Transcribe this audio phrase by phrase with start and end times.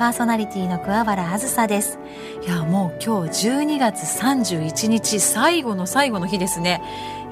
[0.00, 1.98] パーソナリティの桑原あずさです。
[2.42, 6.80] いやもう今日12月31日最後の最後の日ですね。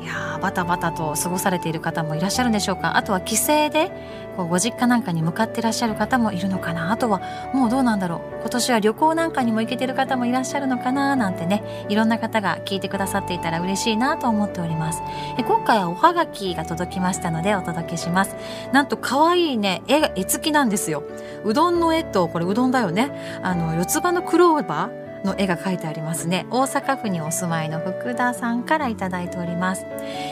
[0.03, 2.99] いやバタバタと過ごされている方もいらっしゃるんでしょうか。
[2.99, 3.91] あとは帰省で
[4.39, 7.21] こうご実家なんかに向かってらっしゃる方もいるのかなあとは
[7.53, 8.39] もうどうなんだろう。
[8.43, 15.03] 今年は旅行なんかにも行けてる方もいらっしゃるのかななんてねいろんな方が聞いてくださっていたら嬉しいなと思っております。
[15.39, 18.37] え今回はおはがきが届きましたのでお届けします。
[18.73, 21.03] なんと可愛いね絵が絵付きなんですよ。
[21.45, 23.11] うどんの絵とこれうどんだよね。
[23.43, 26.47] あの四つ葉のクローバーの絵が描いてありますね。
[26.51, 29.85] 大阪府にお住まいの福田さんからいただいております。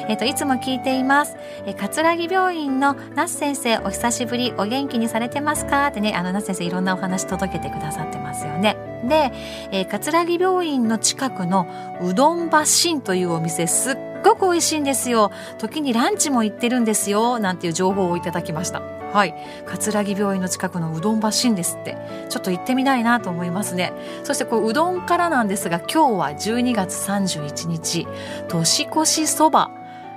[0.08, 1.36] えっ、といつも聞いています。
[1.66, 4.54] え葛城病院の那須先生お久しぶり。
[4.58, 5.86] お元気にされてますか？
[5.88, 8.95] ってねあの那須先生いろんなお話届けてくださってますよね。
[9.04, 9.32] で、
[9.70, 11.66] えー、葛城病院の近くの
[12.02, 15.30] うどんばしんというお店すっごく美味しいんですよ。
[15.58, 18.80] 時にランチも行ってるんですよなんていう情報をいただきました。
[19.12, 19.34] はい。
[19.66, 21.96] 葛城病院の近くのうどんばしんですって。
[22.28, 23.92] ちょっと行ってみたいなと思いますね。
[24.24, 28.06] そしてこううどんからなんですが今日は12月31日。
[28.48, 29.70] 年越しそば。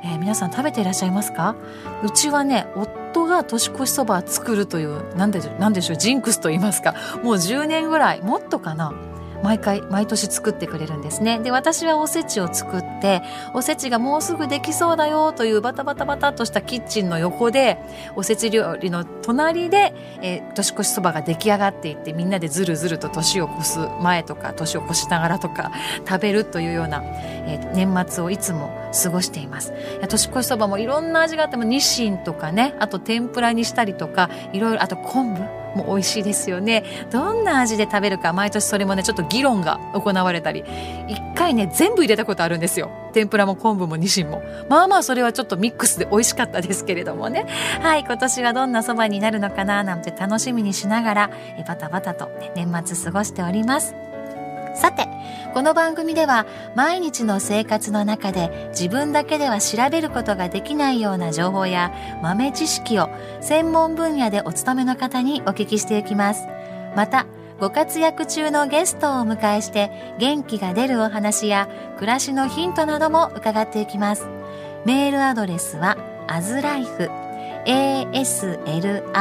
[0.03, 1.55] えー、皆さん食べていらっしゃいますか？
[2.03, 2.67] うちはね
[3.11, 6.95] 夫が年越しそば作るというなんでなんでしょうジンクスと言いますか。
[7.23, 8.93] もう10年ぐらいもっとかな。
[9.43, 11.39] 毎回毎年作ってくれるんですね。
[11.39, 13.21] で私はおせちを作って
[13.53, 17.77] おせちがもうすぐできそうだよというバタバタバタとしたキッチンの横で
[18.15, 25.71] おせち料理の隣で、えー、年越しそばが出来上がっていってみんなでずるずると年を越す前とか年を越しながらとか
[26.07, 28.69] 食べるというような、えー、年末をいつも
[29.03, 29.73] 過ごしています。
[30.07, 35.58] 年越しそばもいろんな味があってもニシンとかねあと天ぷらにしたりとかいろいろあと昆布。
[35.75, 36.84] も美味しいですよね。
[37.12, 40.64] どんな味で食べるか毎年それもねちょっと議論が行われたり。
[41.08, 42.92] 一回ね全部入れたことあるんですよ。
[43.14, 44.42] 天ぷらも昆布もニシンも。
[44.70, 47.46] まあまあそれはちょっとミックスで美味しかったですけれどもね。
[47.81, 51.29] はい今年はどんなそばになるのかななんて楽しみにしながら
[51.68, 54.09] バタバタと、ね、年末過ごしております。
[54.79, 55.09] さて
[55.53, 61.91] この番組では毎日の生活の中で自分だけでは調べることができないような情報や
[62.23, 63.09] 豆知識を
[63.41, 66.47] 専門分野でお勤めの方にお聞きしていきます。
[66.95, 67.25] また
[67.59, 71.67] ご活躍中のゲストをお迎えして元気が出るお話や
[71.97, 74.29] 暮らしのヒントなども伺っていきます。
[74.85, 75.97] メールアドレスは
[76.29, 77.11] aslife
[77.66, 79.19] aslife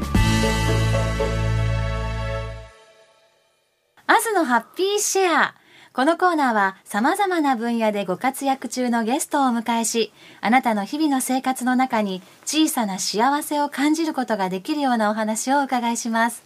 [4.07, 5.55] アズのハッピーシェア。
[5.91, 16.43] このコーナーは様々な分野でご活躍中のゲストをお迎えし、あなたの日々の生活の中に小さな幸せを感じることができるようなお話をお伺いします。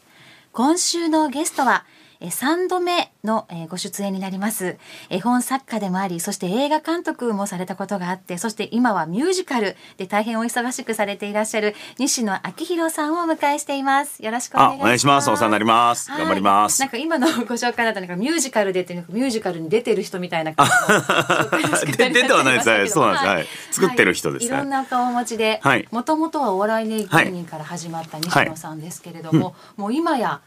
[0.51, 1.85] 今週のゲストは、
[2.21, 4.77] 3度目のご出演になります。
[5.09, 14.23] 絵本作家でもありそして映画監督もされたことがあってそして今はミュージカルで大変お忙しくされていらっしゃる西野昭弘さんをお迎えしています。
[14.23, 14.81] よろしくお願いします。
[14.81, 15.29] お願いします。
[15.29, 16.79] お世話になります、頑張ります。
[16.79, 20.51] なんか今のご紹介だったなんかミュージカルでっていうミュージカルに出てる人みたいな
[21.85, 22.93] 出てはないです。
[22.93, 24.51] そうなんです、はい、作ってる人です、ね。
[24.51, 25.61] はい、いろんな顔持ちで
[25.91, 30.41] もともとはお笑い芸人から始まった西野さんですけれども、もう今や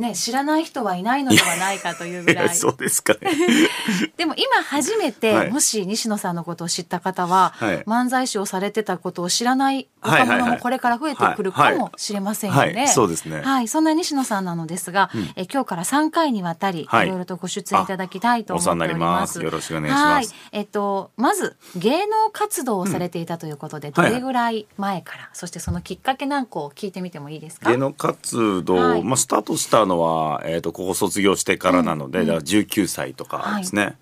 [0.00, 2.54] ね、知らない人はいないのではないかというぐらい。
[2.54, 3.30] そうですか、ね、
[4.16, 12.88] でも今初めて、はい、もし西野さんのことを知った方は、はい、漫才師をされてたことを知らない若者もこれから増えてくるかもしれませんよね。
[12.88, 13.42] そうですね。
[13.42, 19.42] はい、そんな西野さんなのですが、うん、え今日から3回にわたり、い、ろいろとご出演いただきたいと思っております。
[19.42, 20.34] よろしくお願いします。
[20.52, 27.70] えっとまず芸能活動をされていたということで、うん、どれぐらい前から、そしてそのきっかけなんかを聞いてみてもいいですか？
[27.70, 33.96] 芸能活動、まあスタートしたのはえっ、ー、とここ卒業してからなので、うん、だから19歳とかですね、はい、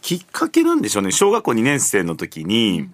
[0.00, 1.12] きっかけなんでしょうね。
[1.12, 2.90] 小学校2年生の時に。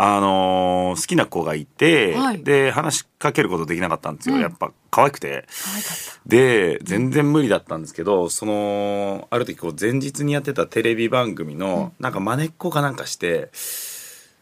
[0.00, 5.44] あのー、好きな子がいて、はい、で話しかけることできなかったんですよ、うん、やっぱ可愛くて。
[6.24, 13.50] で全然無理だったんですけどそのある時こう前日にやってたテレビ番組の、うん、なんかまねっこかなんかして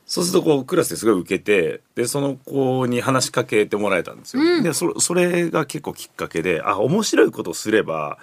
[0.07, 4.43] そうするとこうクラスですごい受けてでその子に話しかけてもらえたんですよ。
[4.43, 4.63] うん。
[4.63, 8.19] でそそれが結構きっかけであ面白いことをすれば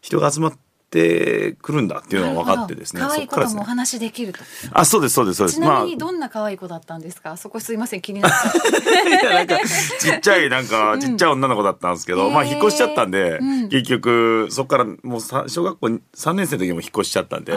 [0.00, 0.52] 人が集まっ
[0.90, 3.02] てくるんだっていうのが分かってですね。
[3.02, 4.38] 可愛い子ともお話できると。
[4.72, 5.56] あそうですそうですそうです。
[5.56, 7.36] ちなみにどんな可愛い子だったんですか？
[7.36, 8.32] そこすいません気になっ
[9.22, 9.58] なんか
[10.00, 13.68] ちっちゃいなんかちっちゃい女の子だったんですけど、まあ引っ越しちゃったんで、うん。
[13.68, 17.52] 結局そこからもうさ小学校3年生の時も引っ越しちゃったんで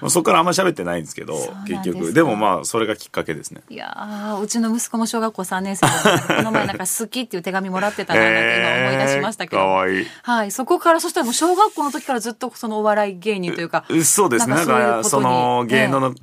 [0.00, 1.34] もうそこからあんま喋ってないんですけど
[1.66, 2.12] 結局。
[2.12, 3.62] でもまあそれがきっかけですね。
[3.68, 10.06] いやーうちの息子も小学校3年生だったこの前なんか好きっていう手紙もらってたななんて今思い出しましたけど、 えーかわいい。
[10.22, 14.54] はいそこからそしたらもう小学校の時からずっとそのお笑い芸人というかそうですね。
[14.54, 16.14] なんそういうことにかその芸能えの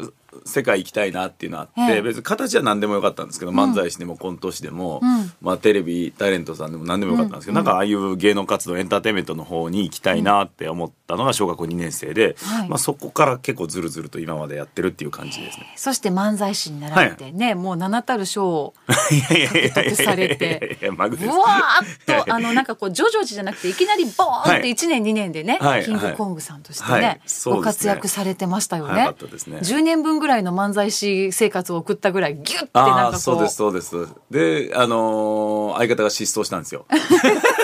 [0.45, 2.01] 世界行きたいなっていうのあって、ええ。
[2.01, 5.31] 別に形は何でもよかったんですけど、漫才師でもコント師でも、うん。
[5.41, 12.69] まあ、テレビタレントさんでも何でもよかったんですけど、なんかああいう芸能活動エンターテインメントの方に行きたいなって思ったのが小学校2年生で、はい。
[12.69, 15.73] まあ、そこから結構ずるずると今までやってるっていう感じですね。
[15.75, 28.93] そして漫才師になられてね、もう名たる賞を獲得されてうわーっとあのなんかこう徐々じゃなくていきなりボーンってはい1年2年でね、はいキングコングさんとしてね、ご活躍されてましたよね。
[28.93, 34.07] 早かったですね10年分ぐらいの漫才師生活を送ったぐらいギュッてなんあかこうあそうですそうです。
[34.31, 36.85] であのー相方が失踪したんですよ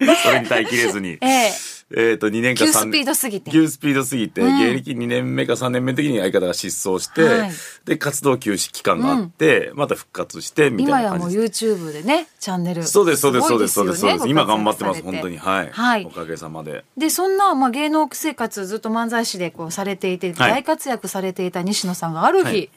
[0.22, 1.18] それに耐えきれずに。
[1.22, 1.52] ええ。
[1.92, 3.50] えっ、と2年か3急スピードすぎて。
[3.50, 4.58] 急スピードすぎて、うん。
[4.60, 7.50] 芸歴2年目か3年目の時に相方が失踪して、はい。
[7.84, 11.64] で活動休止期間があって、また復活してみた今やもういな感じです。
[11.66, 12.84] YouTube でねチャンネル。
[12.84, 14.00] そうですそうですそうですそうです。
[14.00, 15.36] そうです今ご頑張ってます本当に。
[15.36, 16.04] はい、はい。
[16.04, 16.84] おかげさまで。
[16.96, 20.50] でそんな、まあ、芸能生活ずっと漫才師でこうされていて、はい。
[20.52, 22.70] 大活躍されていた西野さんがある日、はい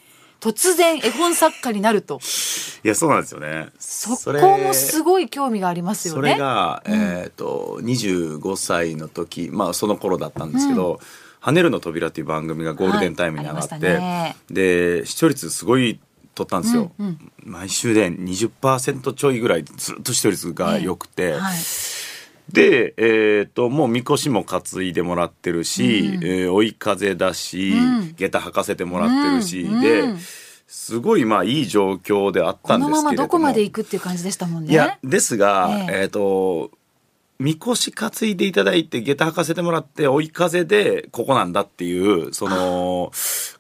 [0.44, 2.20] 突然絵本作家になると。
[2.84, 3.70] いやそうなんですよね。
[3.80, 6.34] そこもすごい興味がありますよそね。
[6.34, 11.00] れが、えっ、と25歳の時まあその頃だったんですけど
[11.42, 14.36] 「跳ねるの扉」っていう番組がゴールデンタイムに上がって、はいね。
[14.50, 15.98] で視聴率すごい
[16.36, 17.32] 取ったんですよ、うんうん。
[17.46, 21.58] 毎週で20%ちょいぐらいずっと視聴率が良くて、はい
[22.52, 26.24] で、えー、ともうみこしも担いでもらってるし、うん。
[26.24, 28.16] えー追い風だし、うん。
[28.16, 29.82] 下駄履かせてもらってるし、うん。
[29.82, 30.20] でうん。
[30.68, 33.04] すごいまあいい状況であったこのんですけれども。
[33.04, 34.72] ままどこまで行くっていう感じでしたもんね。
[34.72, 36.02] いやですが、ええ。
[36.04, 36.72] えっ、と
[37.40, 43.12] みこし担いでいただいて下駄履かせてもらって追い風でここなんだっていうその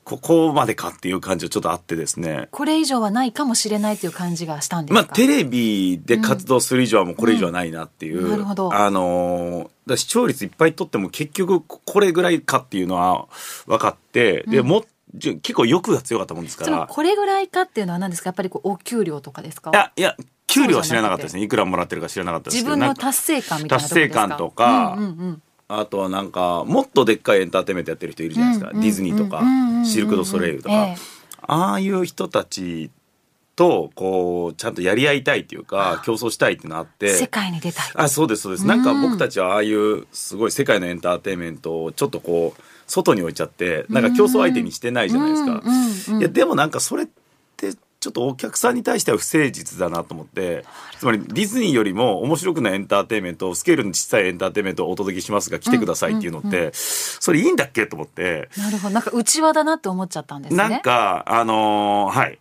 [0.04, 2.50] ここまでかっていう感じはちょっとあってですね。
[2.52, 5.02] これ以上はないかもしれないという感じがしたんですか？
[5.02, 8.32] まあテレビで活動する以上はもうこれ以上はないなっていう、うん。
[8.32, 8.74] なるほど。
[8.74, 13.28] あのーだ視聴率いっぱい取っても結局これぐらいかっていうのは
[13.66, 16.88] 分かって、でもじゅ結構欲が強かったもんですから。
[16.88, 18.30] これぐらいかっていうのは何ですか？
[18.30, 19.72] やっぱりこうお給料とかですか？
[19.72, 20.16] いやいや
[20.48, 21.44] 給料は知らなかったですね。
[21.44, 25.42] いくらもらってるか知らなかったです自けどなんか分の達成感みたいな達成感とかうんうんうん。
[25.70, 29.54] あとはなんかもっとでっかいエンターテインメントやってる人いるじゃないですか、うんうんディズニーとか、うんうん。
[29.54, 30.96] うんうんシルク・ドゥ・ソレイユとか、ええ。
[31.42, 32.90] ああいう人たち
[33.56, 37.10] とこうちゃんとやり合いたいっていうか競争したいっていうのがあって。
[37.10, 37.86] 世界に出たい。
[37.94, 47.23] あそうですそうです、なんか僕たちはああいうすごい世界のエンターテインメントをちょっとこう外に置いちゃってなんか競争相手にしてないじゃないですか、いやでもなんかそれって
[48.04, 50.66] ちょっとお客さんに対しては不誠実だなと思って
[51.00, 58.94] つまりディズニーよりも面白くないエンターテインメントスケールの小さいエンターテインメントをお届けしますが来てくださいっていうのって、それいいんだっけと思って、なるほど。
[58.94, 60.58] なんか内輪だなって思っちゃったんですね。
[60.58, 62.40] なんかあのーはい。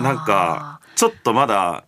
[0.00, 1.84] なんかちょっとまだ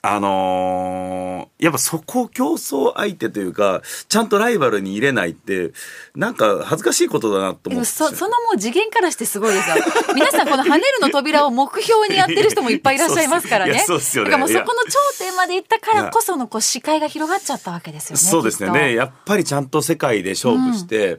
[0.00, 5.72] あのーやっぱそこ競争相手というかちゃんとライバルに入れないって
[6.14, 7.88] なんか恥ずかしいことだなと思って。
[7.88, 9.76] そそのもう次元からしてすごいですよ。
[10.14, 13.78] 皆さんこの跳ねるの扉を目標にやってる人もいっぱいいらっしゃいますからいね。
[13.78, 14.30] やそうっすよね。
[14.30, 18.22] だからもうそこの頂点まで行ったからこそのこう視界が広がっちゃったわけですよね。
[18.22, 18.78] そうですねきっと。
[18.78, 21.18] でやっぱりちゃんと世界で勝負して、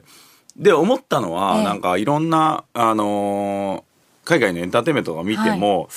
[0.56, 1.64] で思ったのは、ええ。
[1.64, 3.89] なんかいろんなあのー
[4.24, 5.88] 海外のエンターテインメントが見ても、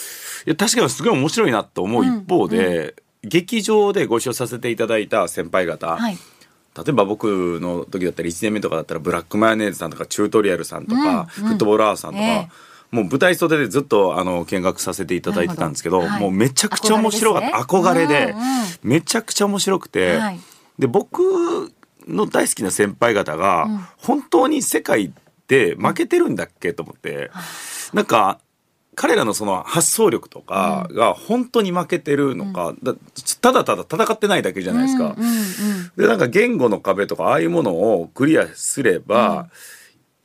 [0.46, 6.18] い、や確かにすごい面白いなと思う一方で、劇場でご一緒させていただいた先輩方、はい。
[6.76, 11.26] 例えば僕の時だったら1年目とかだったらブラックマヨネーズさんとかチュートリアルさんとか、うんうん。
[11.50, 12.96] フットボールアワーさんとか、ええ。
[12.96, 17.58] もう舞台袖でずっとあの見学させていただいてたんですけどどはいもうめちゃくちゃ面白かった。
[17.58, 18.32] 憧れで,、ね。
[18.34, 18.46] うんうん。
[18.84, 20.40] めちゃくちゃ面白くて、はい。
[20.78, 21.72] で僕
[22.08, 23.78] の大好きな先輩方が、うん。
[23.98, 25.14] 本当に世界
[25.48, 27.32] で負けてるんだっけと思って、
[27.94, 28.40] なんか
[28.96, 32.94] 彼らのその発想力とかが本当に負けてるのか、だ
[33.42, 35.16] ただただ戦ってないだけじゃないですか。
[35.18, 35.44] うんうんうん
[35.98, 39.50] でなんか言語の壁とかああいうものをクリアすれば、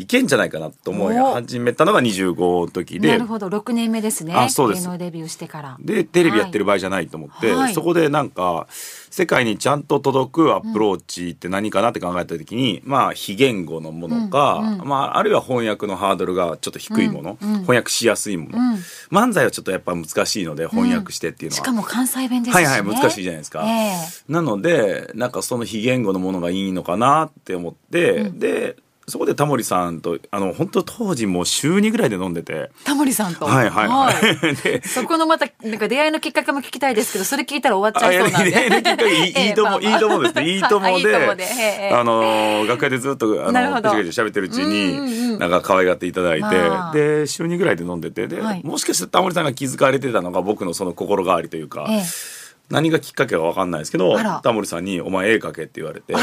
[0.00, 3.08] いけんじゃないかなと思い始めたのが25の時で。
[3.08, 3.48] なるほど。
[3.48, 4.32] 6年目ですね。
[4.32, 4.82] あそうです。
[4.82, 5.76] 芸能デビューしてから。
[5.80, 7.74] でテレビやってる場合じゃないと思って、はい。
[7.74, 17.54] そこでなんか世界にちゃんと届くアプローチって何かなって考えた時に、まあ非言語のものか、うんうんまあ、あるいは翻訳のハードルがちょっと低いもの、うん。
[17.54, 18.74] うん翻訳しやすいもの、うん。
[19.10, 22.66] 漫才はちょっとやっぱ難しいので翻訳してっていうのは、しかも関西弁ですしね。
[22.66, 23.64] はいはい難しいじゃないですか。
[23.66, 23.96] え。
[24.28, 28.38] なのでなんかその非言語のものがいいのかなって思って、うん。
[28.38, 28.76] で
[29.08, 32.52] そこでタモリさんとあの本当当時もう週2ぐらいで飲んでて。
[32.52, 33.46] えタモリさんと？
[33.46, 34.56] はいはいはい。
[34.62, 38.56] でそこのまたなんか出会いのきっかけも聞きたいですけどそれ聞いたら終わっちゃいそうなんで。
[38.56, 40.48] あいやいやいやいやいい いいとも、ええいいともですね。
[40.48, 45.32] いいともで、あのー、楽屋でずっと、あの、ぐちぐち喋ってるうちうんうんうん。
[45.32, 48.62] に、なんか可愛がっていただいて、で、週2ぐらいで飲んでて、で、はい。
[48.64, 52.37] もしかしてタモリさんが気づかれてたのが僕のその心変わりというか、ええ
[52.70, 56.14] 何がきっかけかわかんないですけどタモリさんに、お前絵描けって言われて、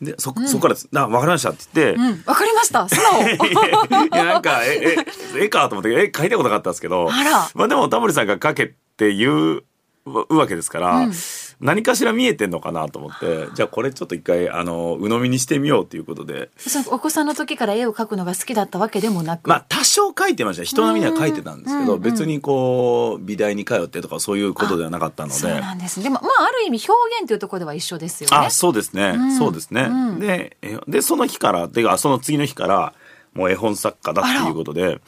[0.00, 2.22] で、そ、そこからです、あ、わかりましたって言って、うん。
[2.26, 2.88] わかりました。
[2.88, 3.22] 素直。
[4.06, 4.96] いやなんかえ
[5.36, 7.08] え絵かと思って絵描いたことなかったんですけど。
[7.54, 9.64] まあでもタモリさんが描けって言う
[10.04, 11.12] わけですから、うん
[11.60, 16.50] 何かしら見えてんのかなと思ってじゃあこれちょっと一回あの鵜呑みにしてみようということで。
[16.90, 20.64] お子さんの時から絵を描くのが好きだったわけでもなく、まあ多少描いてました。
[20.64, 25.60] 人並みには描いてたんですけど別にこう美大に通ってとかそういうことではなかったのそうで。
[25.60, 26.04] なんですね。
[26.04, 28.36] でもまあある意味表現というところでは一緒ですよね。
[28.36, 29.36] あそうですね、うん。
[29.36, 30.20] そうですね、うん。
[30.20, 32.92] でえでその日からてかその次の日から
[33.32, 35.00] もう絵本作家だっていうことで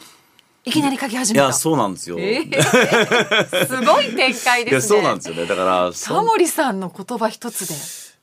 [0.69, 1.45] いきなり描き始めた。
[1.47, 4.75] いやそうなんですよ、えーすごい展開いですね。
[4.75, 5.47] やそうなんですよね。
[5.47, 7.75] だからそタモリさんの言葉一つで。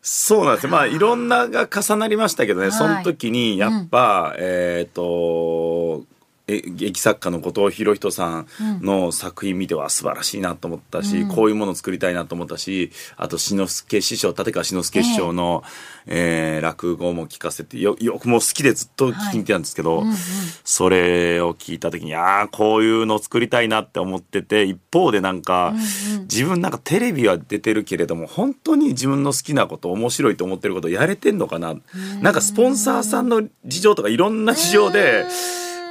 [0.07, 0.69] そうなんですよ。
[0.69, 2.77] まあ、いろんなが重なりましたけどね、はい。
[2.77, 6.14] その時に、やっぱ、えっ、と、え
[6.47, 8.47] 劇作家の後藤博人さん
[8.81, 11.27] の作品見ては素晴らしいなと思ったし、うん。
[11.29, 15.63] こういうものを作りたいなと思ったしあと志の輔師匠立川志の輔師匠の、
[16.05, 20.15] えー落語も聞かせてよよくもう好きでずっと聞きに行ってたんですけど、うんうん
[20.63, 25.77] それを聞いた時にああこういうのを作りたいなって思ってて一方でなんか、うん
[26.17, 26.21] うん。
[26.23, 31.75] 自分なんかテレビは出てるけれども本当に自分の好きなこと面白いと思ってることやれてんのかな？
[32.21, 35.25] なんかスポンサーさんの事情とかいろんな事情で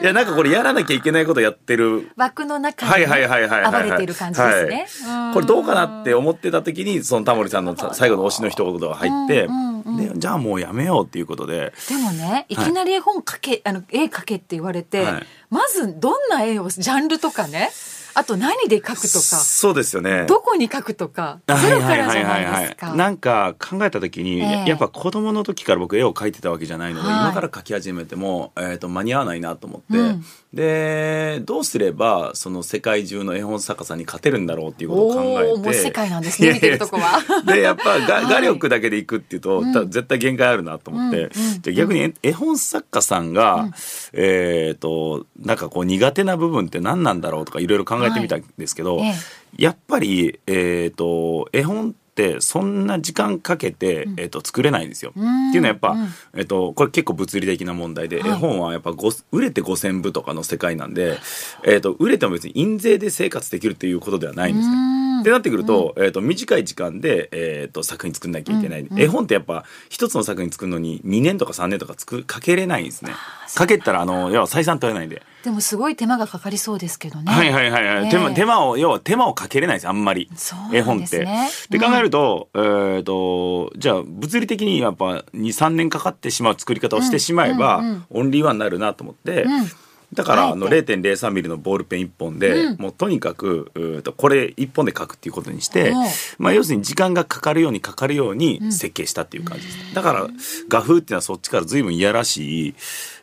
[0.03, 2.11] いやなんかこれやらなきゃいけないことやってる。
[2.17, 3.85] 枠の中にはいはいはいはいはいはい。
[3.85, 5.35] 暴れている感じですね、はい。
[5.35, 11.73] これどうかなって思ってた時にそのタモリさんのさ最後の推しの一言が入ってうんうんうんでじゃあもうやめようっていうことで。
[11.89, 15.27] でもねいきなり絵本描け、あの絵描けって言われて、はい。
[15.51, 17.71] まずどんな絵をジャンルとかね
[18.15, 19.21] あと何で描くとか？
[19.21, 20.25] そうですよね。
[20.27, 21.41] どこに描くとか？
[21.49, 22.95] ゼロからじゃないですか。
[22.95, 24.69] なんか考えた時に、ええ。
[24.69, 27.19] やっぱ子供の時から僕絵を描いてたわけじゃないので、はい。
[27.21, 30.25] 今から描き始めても、えー、と間に合わないなと思って、うん。
[30.53, 35.75] でどうすればその世界中の絵本作家さんに勝てるんだろうっていうことを考えて。
[35.75, 37.43] 世界なんですね見てるとこは。
[37.43, 38.25] でやっぱがはい。
[38.27, 39.73] 画力だけでいくっていうと、うん。
[39.73, 43.73] た絶対限界あるなと思って、うんうんで逆に絵絵本作家さんが、うん。
[44.13, 55.13] えっ、となんかこう苦手な部分って何なんだろうとかいろいろ考えてみたんですけど、ええやっぱり、えー、と絵本ってそんな時間かけて、えー、と作れないんですよ。
[55.17, 55.51] うん。
[55.51, 56.09] っていうのはやっぱ、うん。
[56.35, 58.31] えー、とこれ結構物理的な問題で、はい。
[58.31, 61.19] 絵本はやっぱご売れて5,000部とかの世界なんで、
[61.65, 65.04] えー、と売れても別に印税で生活できるっていうことではないんですね。
[65.25, 73.13] うんってなってくると,、えー、と短い時間で、えー、と作品作んなきゃいけない、うんうん絵本ってやっぱ一つの作品作るのに2年とか3年とか作かけれないんですね。
[73.55, 75.23] かけたらあの要は採算取れないんで。
[75.43, 77.31] でもすごい手間がかかりそうですけどね。
[77.31, 80.31] はいはいはいはい、ええ手間手間を要は手間をかけれないですあんまり
[80.71, 81.27] ね絵本って。
[81.71, 89.43] で考えると,、えー、とじゃあ物理的にやっぱ23年かかってしまう作り方をしてしまえば、うんうんうんオンリーワンになるなと思って。
[89.43, 89.71] うん
[90.15, 92.77] だからあのあえ0.03ミリのボールペン1本で、うん。
[92.79, 93.71] もうとにかく
[94.03, 95.93] とこれ1本で書くっていうことにして
[96.39, 100.27] まあ、要するに時間がかかるようにかかるように設計したっていう感じです、だから
[100.69, 102.75] 画風っていうのはそっちから随分いやらしい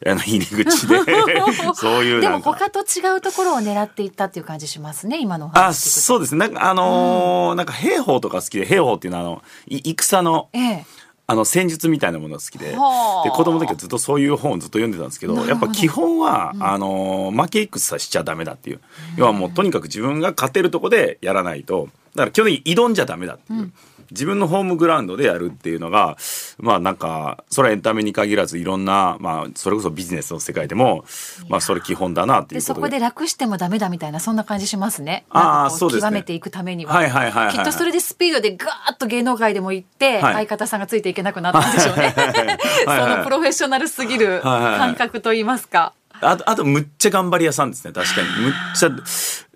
[0.05, 0.99] あの 入り口で
[1.75, 6.01] そういうでも他と違うところを狙っていったっていう感じしますね今の話聞くと。
[6.01, 6.35] そうです。
[6.35, 6.39] ね。
[6.39, 10.85] なんかあのーなんか兵法とか好きで、兵法っていうのはあのい戦のええ
[11.31, 13.29] あの戦術みたいなものが好きで、ではあ。
[13.31, 18.81] 子供の時はずっとそういう本をずっと読んでたんですけど、やっぱ基本は、あのー負け戦しちゃダメだっていう。
[19.15, 23.71] 要はもうとにかく自分が勝てるとこでやらないと、だから基本的に挑んじゃダメだっていう。
[24.11, 26.17] 自分のホームグラウンドでやるっていうのが
[26.59, 31.05] まあなんかそれはエンタメに限らずいろんなまあそれこそビジネスの世界でも
[31.49, 35.25] まあそれ基本だなっていうことでこで楽してもダメだみたいなそんな感じしますね。
[35.29, 36.93] あーなんかこそうですね極めていくためには。
[36.93, 42.13] はいはいはいはいきっとそれでスピードでガーッと芸能界でも行って、はい相方さんがついていけなくなったんでしょうね。
[42.15, 42.25] はい
[42.87, 45.93] はいそのプロフェッショナルすぎるはいはいはい感覚といいますか。
[46.21, 47.93] あと、あと、むっちゃ頑張り屋さんですね。
[47.93, 48.27] 確かに。
[48.27, 48.89] むっちゃ、